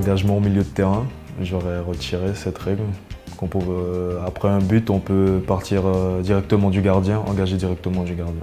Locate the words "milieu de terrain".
0.40-1.06